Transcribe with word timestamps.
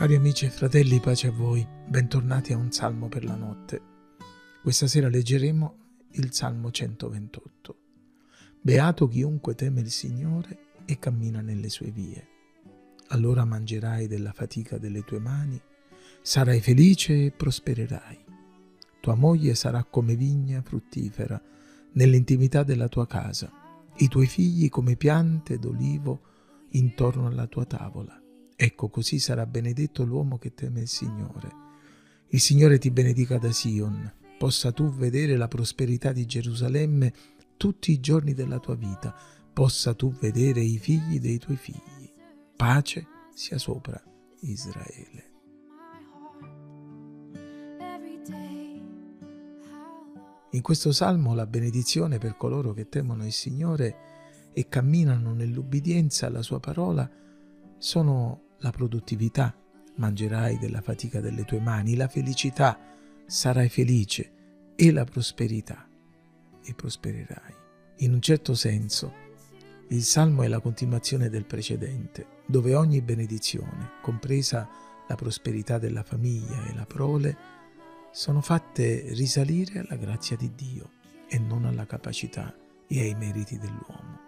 Cari 0.00 0.14
amici 0.14 0.46
e 0.46 0.48
fratelli, 0.48 0.98
pace 0.98 1.26
a 1.26 1.30
voi, 1.30 1.62
bentornati 1.86 2.54
a 2.54 2.56
un 2.56 2.72
salmo 2.72 3.08
per 3.08 3.22
la 3.22 3.34
notte. 3.34 3.82
Questa 4.62 4.86
sera 4.86 5.10
leggeremo 5.10 5.74
il 6.12 6.32
Salmo 6.32 6.70
128. 6.70 7.76
Beato 8.62 9.06
chiunque 9.08 9.54
teme 9.54 9.82
il 9.82 9.90
Signore 9.90 10.68
e 10.86 10.98
cammina 10.98 11.42
nelle 11.42 11.68
sue 11.68 11.90
vie. 11.90 12.26
Allora 13.08 13.44
mangerai 13.44 14.06
della 14.06 14.32
fatica 14.32 14.78
delle 14.78 15.04
tue 15.04 15.18
mani, 15.18 15.60
sarai 16.22 16.62
felice 16.62 17.26
e 17.26 17.30
prospererai. 17.30 18.24
Tua 19.00 19.14
moglie 19.16 19.54
sarà 19.54 19.84
come 19.84 20.16
vigna 20.16 20.62
fruttifera 20.62 21.38
nell'intimità 21.92 22.62
della 22.62 22.88
tua 22.88 23.06
casa, 23.06 23.52
i 23.96 24.08
tuoi 24.08 24.26
figli 24.26 24.70
come 24.70 24.96
piante 24.96 25.58
d'olivo 25.58 26.22
intorno 26.70 27.26
alla 27.26 27.46
tua 27.46 27.66
tavola. 27.66 28.19
Ecco, 28.62 28.90
così 28.90 29.18
sarà 29.18 29.46
benedetto 29.46 30.04
l'uomo 30.04 30.36
che 30.36 30.52
teme 30.52 30.82
il 30.82 30.86
Signore. 30.86 31.50
Il 32.28 32.40
Signore 32.40 32.76
ti 32.76 32.90
benedica 32.90 33.38
da 33.38 33.50
Sion, 33.52 34.12
possa 34.36 34.70
tu 34.70 34.92
vedere 34.92 35.38
la 35.38 35.48
prosperità 35.48 36.12
di 36.12 36.26
Gerusalemme 36.26 37.10
tutti 37.56 37.90
i 37.90 38.00
giorni 38.00 38.34
della 38.34 38.58
tua 38.58 38.74
vita, 38.74 39.16
possa 39.50 39.94
tu 39.94 40.12
vedere 40.12 40.60
i 40.60 40.76
figli 40.76 41.18
dei 41.18 41.38
tuoi 41.38 41.56
figli. 41.56 42.12
Pace 42.54 43.06
sia 43.32 43.56
sopra 43.56 43.98
Israele. 44.40 45.30
In 50.50 50.60
questo 50.60 50.92
salmo 50.92 51.32
la 51.32 51.46
benedizione 51.46 52.18
per 52.18 52.36
coloro 52.36 52.74
che 52.74 52.90
temono 52.90 53.24
il 53.24 53.32
Signore 53.32 53.96
e 54.52 54.68
camminano 54.68 55.32
nell'ubbidienza 55.32 56.26
alla 56.26 56.42
sua 56.42 56.60
parola 56.60 57.10
sono 57.78 58.48
la 58.60 58.70
produttività, 58.70 59.54
mangerai 59.96 60.58
della 60.58 60.80
fatica 60.80 61.20
delle 61.20 61.44
tue 61.44 61.60
mani, 61.60 61.96
la 61.96 62.08
felicità, 62.08 62.78
sarai 63.26 63.68
felice 63.68 64.32
e 64.74 64.92
la 64.92 65.04
prosperità 65.04 65.86
e 66.62 66.74
prospererai. 66.74 67.54
In 67.98 68.14
un 68.14 68.20
certo 68.20 68.54
senso, 68.54 69.28
il 69.88 70.02
Salmo 70.02 70.42
è 70.42 70.48
la 70.48 70.60
continuazione 70.60 71.28
del 71.28 71.44
precedente, 71.44 72.38
dove 72.46 72.74
ogni 72.74 73.02
benedizione, 73.02 73.92
compresa 74.02 74.68
la 75.06 75.14
prosperità 75.16 75.78
della 75.78 76.02
famiglia 76.02 76.64
e 76.66 76.74
la 76.74 76.86
prole, 76.86 77.36
sono 78.12 78.40
fatte 78.40 79.04
risalire 79.14 79.80
alla 79.80 79.96
grazia 79.96 80.36
di 80.36 80.52
Dio 80.54 80.90
e 81.28 81.38
non 81.38 81.64
alla 81.64 81.86
capacità 81.86 82.54
e 82.86 83.00
ai 83.00 83.14
meriti 83.14 83.58
dell'uomo. 83.58 84.19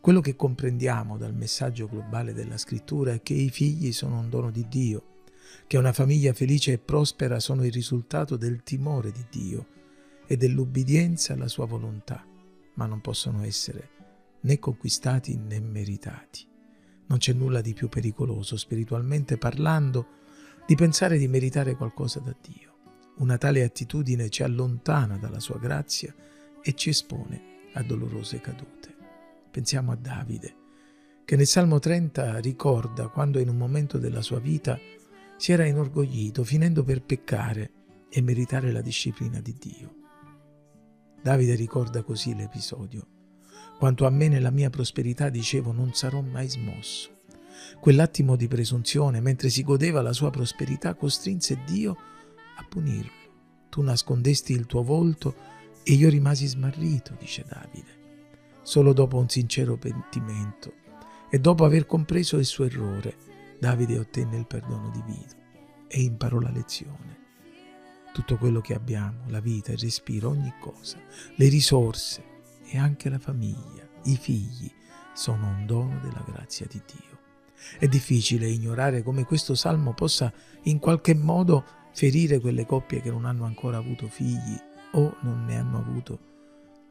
Quello 0.00 0.22
che 0.22 0.34
comprendiamo 0.34 1.18
dal 1.18 1.34
messaggio 1.34 1.86
globale 1.86 2.32
della 2.32 2.56
scrittura 2.56 3.12
è 3.12 3.22
che 3.22 3.34
i 3.34 3.50
figli 3.50 3.92
sono 3.92 4.18
un 4.18 4.30
dono 4.30 4.50
di 4.50 4.66
Dio, 4.66 5.18
che 5.66 5.76
una 5.76 5.92
famiglia 5.92 6.32
felice 6.32 6.72
e 6.72 6.78
prospera 6.78 7.38
sono 7.38 7.66
il 7.66 7.72
risultato 7.72 8.38
del 8.38 8.62
timore 8.62 9.12
di 9.12 9.26
Dio 9.28 9.66
e 10.26 10.38
dell'ubbidienza 10.38 11.34
alla 11.34 11.48
sua 11.48 11.66
volontà, 11.66 12.24
ma 12.74 12.86
non 12.86 13.02
possono 13.02 13.44
essere 13.44 13.90
né 14.40 14.58
conquistati 14.58 15.36
né 15.36 15.60
meritati. 15.60 16.46
Non 17.08 17.18
c'è 17.18 17.34
nulla 17.34 17.60
di 17.60 17.74
più 17.74 17.90
pericoloso, 17.90 18.56
spiritualmente 18.56 19.36
parlando, 19.36 20.06
di 20.66 20.76
pensare 20.76 21.18
di 21.18 21.28
meritare 21.28 21.74
qualcosa 21.74 22.20
da 22.20 22.34
Dio. 22.40 22.76
Una 23.18 23.36
tale 23.36 23.62
attitudine 23.62 24.30
ci 24.30 24.42
allontana 24.42 25.18
dalla 25.18 25.40
sua 25.40 25.58
grazia 25.58 26.14
e 26.62 26.74
ci 26.74 26.88
espone 26.88 27.68
a 27.74 27.82
dolorose 27.82 28.40
cadute. 28.40 28.89
Pensiamo 29.50 29.90
a 29.90 29.96
Davide, 29.96 30.54
che 31.24 31.34
nel 31.34 31.46
Salmo 31.46 31.80
30 31.80 32.38
ricorda 32.38 33.08
quando 33.08 33.40
in 33.40 33.48
un 33.48 33.56
momento 33.56 33.98
della 33.98 34.22
sua 34.22 34.38
vita 34.38 34.78
si 35.36 35.50
era 35.50 35.66
inorgoglito, 35.66 36.44
finendo 36.44 36.84
per 36.84 37.02
peccare 37.02 37.70
e 38.08 38.22
meritare 38.22 38.70
la 38.70 38.80
disciplina 38.80 39.40
di 39.40 39.56
Dio. 39.58 39.94
Davide 41.20 41.56
ricorda 41.56 42.02
così 42.04 42.34
l'episodio. 42.36 43.06
Quanto 43.76 44.06
a 44.06 44.10
me 44.10 44.28
nella 44.28 44.50
mia 44.50 44.70
prosperità 44.70 45.30
dicevo 45.30 45.72
non 45.72 45.94
sarò 45.94 46.20
mai 46.20 46.48
smosso. 46.48 47.18
Quell'attimo 47.80 48.36
di 48.36 48.46
presunzione, 48.46 49.20
mentre 49.20 49.48
si 49.48 49.64
godeva 49.64 50.00
la 50.00 50.12
sua 50.12 50.30
prosperità, 50.30 50.94
costrinse 50.94 51.58
Dio 51.66 51.96
a 52.56 52.64
punirlo. 52.68 53.10
Tu 53.68 53.82
nascondesti 53.82 54.52
il 54.52 54.66
tuo 54.66 54.84
volto 54.84 55.34
e 55.82 55.94
io 55.94 56.08
rimasi 56.08 56.46
smarrito, 56.46 57.16
dice 57.18 57.44
Davide 57.48 57.99
solo 58.70 58.92
dopo 58.92 59.16
un 59.16 59.28
sincero 59.28 59.76
pentimento 59.76 60.74
e 61.28 61.40
dopo 61.40 61.64
aver 61.64 61.86
compreso 61.86 62.36
il 62.36 62.44
suo 62.44 62.66
errore, 62.66 63.16
Davide 63.58 63.98
ottenne 63.98 64.36
il 64.36 64.46
perdono 64.46 64.90
divino 64.90 65.26
e 65.88 66.00
imparò 66.02 66.38
la 66.38 66.52
lezione. 66.52 67.18
Tutto 68.12 68.36
quello 68.36 68.60
che 68.60 68.74
abbiamo, 68.74 69.24
la 69.26 69.40
vita, 69.40 69.72
il 69.72 69.78
respiro, 69.78 70.28
ogni 70.28 70.54
cosa, 70.60 70.98
le 71.34 71.48
risorse 71.48 72.22
e 72.64 72.78
anche 72.78 73.10
la 73.10 73.18
famiglia, 73.18 73.88
i 74.04 74.16
figli, 74.16 74.70
sono 75.14 75.48
un 75.48 75.66
dono 75.66 75.98
della 75.98 76.24
grazia 76.24 76.66
di 76.66 76.80
Dio. 76.86 77.18
È 77.76 77.88
difficile 77.88 78.46
ignorare 78.46 79.02
come 79.02 79.24
questo 79.24 79.56
salmo 79.56 79.94
possa 79.94 80.32
in 80.62 80.78
qualche 80.78 81.16
modo 81.16 81.64
ferire 81.92 82.38
quelle 82.38 82.64
coppie 82.64 83.00
che 83.00 83.10
non 83.10 83.24
hanno 83.24 83.46
ancora 83.46 83.78
avuto 83.78 84.06
figli 84.06 84.56
o 84.92 85.16
non 85.22 85.44
ne 85.44 85.58
hanno 85.58 85.78
avuto 85.78 86.18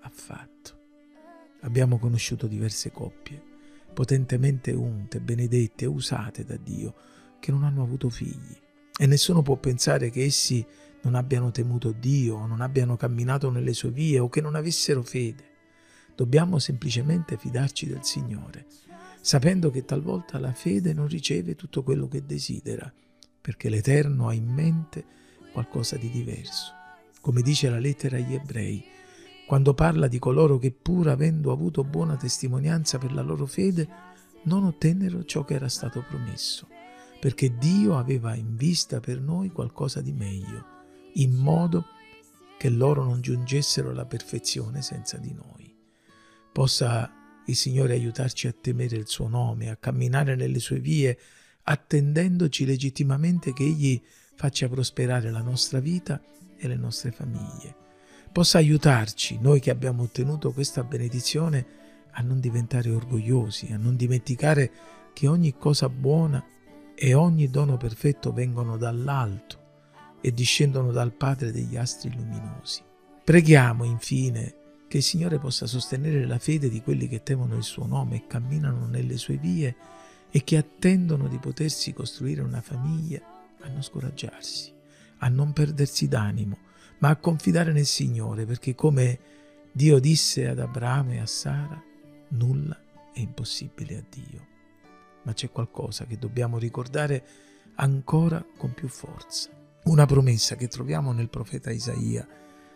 affatto. 0.00 0.80
Abbiamo 1.62 1.98
conosciuto 1.98 2.46
diverse 2.46 2.90
coppie, 2.90 3.40
potentemente 3.92 4.72
unte, 4.72 5.20
benedette, 5.20 5.86
usate 5.86 6.44
da 6.44 6.56
Dio, 6.56 6.94
che 7.38 7.50
non 7.50 7.64
hanno 7.64 7.82
avuto 7.82 8.08
figli. 8.10 8.56
E 8.98 9.06
nessuno 9.06 9.42
può 9.42 9.56
pensare 9.56 10.10
che 10.10 10.24
essi 10.24 10.64
non 11.02 11.14
abbiano 11.14 11.50
temuto 11.50 11.92
Dio, 11.92 12.36
o 12.36 12.46
non 12.46 12.60
abbiano 12.60 12.96
camminato 12.96 13.50
nelle 13.50 13.74
sue 13.74 13.90
vie 13.90 14.18
o 14.18 14.28
che 14.28 14.40
non 14.40 14.54
avessero 14.54 15.02
fede. 15.02 15.50
Dobbiamo 16.14 16.58
semplicemente 16.58 17.36
fidarci 17.36 17.86
del 17.86 18.04
Signore, 18.04 18.66
sapendo 19.20 19.70
che 19.70 19.84
talvolta 19.84 20.38
la 20.38 20.52
fede 20.52 20.92
non 20.92 21.06
riceve 21.06 21.54
tutto 21.54 21.82
quello 21.82 22.08
che 22.08 22.24
desidera, 22.26 22.92
perché 23.40 23.68
l'Eterno 23.68 24.28
ha 24.28 24.34
in 24.34 24.46
mente 24.46 25.04
qualcosa 25.52 25.96
di 25.96 26.10
diverso. 26.10 26.72
Come 27.20 27.40
dice 27.42 27.68
la 27.68 27.78
lettera 27.78 28.16
agli 28.16 28.34
ebrei, 28.34 28.84
quando 29.52 29.74
parla 29.74 30.08
di 30.08 30.18
coloro 30.18 30.56
che 30.56 30.70
pur 30.70 31.10
avendo 31.10 31.52
avuto 31.52 31.84
buona 31.84 32.16
testimonianza 32.16 32.96
per 32.96 33.12
la 33.12 33.20
loro 33.20 33.44
fede, 33.44 33.86
non 34.44 34.64
ottennero 34.64 35.26
ciò 35.26 35.44
che 35.44 35.52
era 35.52 35.68
stato 35.68 36.02
promesso, 36.08 36.68
perché 37.20 37.58
Dio 37.58 37.98
aveva 37.98 38.34
in 38.34 38.56
vista 38.56 38.98
per 38.98 39.20
noi 39.20 39.50
qualcosa 39.50 40.00
di 40.00 40.14
meglio, 40.14 40.64
in 41.16 41.34
modo 41.34 41.84
che 42.56 42.70
loro 42.70 43.04
non 43.04 43.20
giungessero 43.20 43.90
alla 43.90 44.06
perfezione 44.06 44.80
senza 44.80 45.18
di 45.18 45.34
noi. 45.34 45.76
Possa 46.50 47.12
il 47.44 47.54
Signore 47.54 47.92
aiutarci 47.92 48.46
a 48.46 48.54
temere 48.58 48.96
il 48.96 49.06
suo 49.06 49.28
nome, 49.28 49.68
a 49.68 49.76
camminare 49.76 50.34
nelle 50.34 50.60
sue 50.60 50.78
vie, 50.78 51.18
attendendoci 51.64 52.64
legittimamente 52.64 53.52
che 53.52 53.64
Egli 53.64 54.00
faccia 54.34 54.66
prosperare 54.70 55.30
la 55.30 55.42
nostra 55.42 55.78
vita 55.78 56.22
e 56.56 56.66
le 56.66 56.76
nostre 56.76 57.12
famiglie 57.12 57.80
possa 58.32 58.58
aiutarci, 58.58 59.38
noi 59.40 59.60
che 59.60 59.70
abbiamo 59.70 60.04
ottenuto 60.04 60.52
questa 60.52 60.82
benedizione, 60.82 61.80
a 62.12 62.22
non 62.22 62.40
diventare 62.40 62.90
orgogliosi, 62.90 63.72
a 63.72 63.76
non 63.76 63.96
dimenticare 63.96 64.70
che 65.12 65.28
ogni 65.28 65.54
cosa 65.56 65.88
buona 65.88 66.44
e 66.94 67.14
ogni 67.14 67.48
dono 67.48 67.76
perfetto 67.76 68.32
vengono 68.32 68.76
dall'alto 68.76 69.60
e 70.20 70.32
discendono 70.32 70.92
dal 70.92 71.12
Padre 71.12 71.52
degli 71.52 71.76
astri 71.76 72.14
luminosi. 72.14 72.82
Preghiamo 73.24 73.84
infine 73.84 74.54
che 74.88 74.98
il 74.98 75.02
Signore 75.02 75.38
possa 75.38 75.66
sostenere 75.66 76.26
la 76.26 76.38
fede 76.38 76.68
di 76.68 76.82
quelli 76.82 77.08
che 77.08 77.22
temono 77.22 77.56
il 77.56 77.62
suo 77.62 77.86
nome 77.86 78.16
e 78.16 78.26
camminano 78.26 78.86
nelle 78.86 79.16
sue 79.16 79.36
vie 79.36 79.74
e 80.30 80.44
che 80.44 80.56
attendono 80.56 81.28
di 81.28 81.38
potersi 81.38 81.92
costruire 81.92 82.42
una 82.42 82.60
famiglia 82.60 83.20
a 83.60 83.68
non 83.68 83.82
scoraggiarsi, 83.82 84.72
a 85.18 85.28
non 85.28 85.52
perdersi 85.52 86.08
d'animo, 86.08 86.58
ma 87.02 87.08
a 87.08 87.16
confidare 87.16 87.72
nel 87.72 87.84
Signore, 87.84 88.46
perché 88.46 88.76
come 88.76 89.18
Dio 89.72 89.98
disse 89.98 90.46
ad 90.46 90.60
Abramo 90.60 91.12
e 91.12 91.18
a 91.18 91.26
Sara, 91.26 91.82
nulla 92.28 92.80
è 93.12 93.18
impossibile 93.18 93.96
a 93.96 94.04
Dio. 94.08 94.46
Ma 95.24 95.32
c'è 95.32 95.50
qualcosa 95.50 96.06
che 96.06 96.16
dobbiamo 96.16 96.58
ricordare 96.58 97.24
ancora 97.74 98.44
con 98.56 98.72
più 98.72 98.86
forza. 98.86 99.50
Una 99.84 100.06
promessa 100.06 100.54
che 100.54 100.68
troviamo 100.68 101.10
nel 101.12 101.28
profeta 101.28 101.72
Isaia 101.72 102.24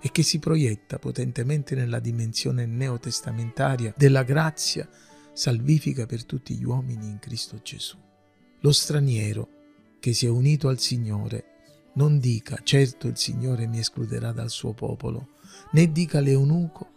e 0.00 0.10
che 0.10 0.24
si 0.24 0.40
proietta 0.40 0.98
potentemente 0.98 1.76
nella 1.76 2.00
dimensione 2.00 2.66
neotestamentaria 2.66 3.94
della 3.96 4.24
grazia 4.24 4.88
salvifica 5.32 6.06
per 6.06 6.24
tutti 6.24 6.56
gli 6.56 6.64
uomini 6.64 7.08
in 7.08 7.20
Cristo 7.20 7.60
Gesù. 7.62 7.96
Lo 8.60 8.72
straniero 8.72 9.48
che 10.00 10.12
si 10.12 10.26
è 10.26 10.28
unito 10.28 10.66
al 10.66 10.80
Signore 10.80 11.57
non 11.98 12.20
dica, 12.20 12.60
certo 12.62 13.08
il 13.08 13.16
Signore 13.16 13.66
mi 13.66 13.80
escluderà 13.80 14.30
dal 14.30 14.50
suo 14.50 14.72
popolo, 14.72 15.30
né 15.72 15.90
dica 15.90 16.20
l'eunuco, 16.20 16.92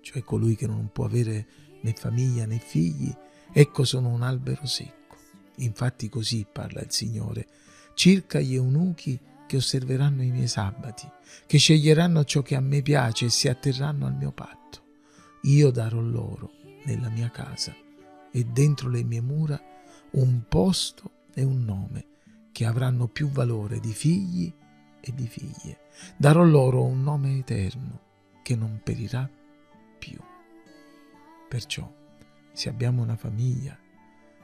cioè 0.00 0.24
colui 0.24 0.56
che 0.56 0.66
non 0.66 0.90
può 0.92 1.04
avere 1.04 1.46
né 1.80 1.92
famiglia 1.92 2.44
né 2.44 2.58
figli, 2.58 3.14
ecco 3.52 3.84
sono 3.84 4.08
un 4.08 4.22
albero 4.22 4.66
secco. 4.66 5.16
Infatti 5.58 6.08
così 6.08 6.44
parla 6.50 6.80
il 6.80 6.90
Signore, 6.90 7.46
circa 7.94 8.40
gli 8.40 8.56
eunuchi 8.56 9.16
che 9.46 9.56
osserveranno 9.58 10.24
i 10.24 10.32
miei 10.32 10.48
sabati, 10.48 11.08
che 11.46 11.58
sceglieranno 11.58 12.24
ciò 12.24 12.42
che 12.42 12.56
a 12.56 12.60
me 12.60 12.82
piace 12.82 13.26
e 13.26 13.30
si 13.30 13.46
atterranno 13.48 14.06
al 14.06 14.16
mio 14.16 14.32
patto. 14.32 14.80
Io 15.42 15.70
darò 15.70 16.00
loro, 16.00 16.50
nella 16.82 17.10
mia 17.10 17.30
casa 17.30 17.72
e 18.32 18.44
dentro 18.44 18.88
le 18.88 19.04
mie 19.04 19.20
mura, 19.20 19.60
un 20.12 20.42
posto 20.48 21.10
e 21.32 21.44
un 21.44 21.62
nome 21.64 22.10
che 22.52 22.66
avranno 22.66 23.08
più 23.08 23.28
valore 23.28 23.80
di 23.80 23.92
figli 23.92 24.52
e 25.00 25.12
di 25.14 25.26
figlie. 25.26 25.88
Darò 26.16 26.44
loro 26.44 26.84
un 26.84 27.02
nome 27.02 27.38
eterno 27.38 28.00
che 28.42 28.54
non 28.54 28.80
perirà 28.82 29.28
più. 29.98 30.18
Perciò, 31.48 31.90
se 32.52 32.68
abbiamo 32.68 33.02
una 33.02 33.16
famiglia 33.16 33.76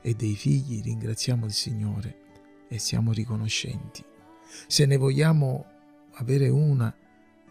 e 0.00 0.14
dei 0.14 0.34
figli, 0.34 0.82
ringraziamo 0.82 1.44
il 1.46 1.52
Signore 1.52 2.24
e 2.68 2.78
siamo 2.78 3.12
riconoscenti. 3.12 4.04
Se 4.66 4.86
ne 4.86 4.96
vogliamo 4.96 5.66
avere 6.14 6.48
una, 6.48 6.94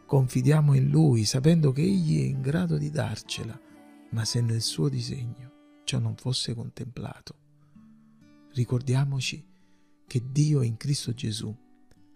confidiamo 0.05 0.73
in 0.73 0.89
Lui, 0.89 1.25
sapendo 1.25 1.71
che 1.71 1.81
Egli 1.81 2.21
è 2.21 2.27
in 2.27 2.41
grado 2.41 2.77
di 2.77 2.89
darcela, 2.89 3.59
ma 4.11 4.23
se 4.23 4.41
nel 4.41 4.61
suo 4.61 4.87
disegno 4.87 5.51
ciò 5.83 5.99
non 5.99 6.15
fosse 6.15 6.53
contemplato, 6.53 7.35
ricordiamoci 8.53 9.43
che 10.07 10.21
Dio 10.31 10.61
in 10.61 10.77
Cristo 10.77 11.13
Gesù 11.13 11.55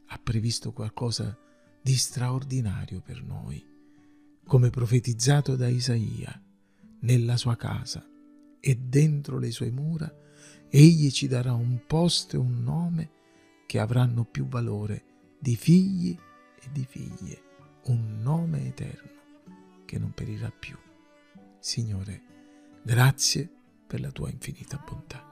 ha 0.07 0.19
previsto 0.21 0.71
qualcosa 0.71 1.38
di 1.81 1.95
straordinario 1.95 3.01
per 3.01 3.24
noi, 3.24 3.65
come 4.45 4.69
profetizzato 4.69 5.56
da 5.56 5.68
Isaia, 5.68 6.41
nella 7.01 7.38
sua 7.38 7.56
casa 7.56 8.06
e 8.59 8.75
dentro 8.75 9.38
le 9.38 9.51
sue 9.51 9.71
mura, 9.71 10.13
egli 10.69 11.09
ci 11.12 11.27
darà 11.27 11.53
un 11.53 11.81
posto 11.86 12.36
e 12.36 12.39
un 12.39 12.63
nome 12.63 13.12
che 13.65 13.80
avranno 13.80 14.25
più 14.25 14.47
valore 14.47 15.03
di 15.39 15.56
figli 15.56 16.18
e 16.59 16.69
di 16.71 16.86
figlie, 16.86 17.41
un 17.86 18.19
nome 18.21 18.68
eterno 18.68 19.09
che 19.86 19.97
non 19.97 20.12
perirà 20.12 20.51
più. 20.51 20.77
Signore, 21.59 22.21
grazie 22.83 23.50
per 23.88 24.01
la 24.01 24.12
tua 24.12 24.30
infinita 24.30 24.83
bontà. 24.86 25.28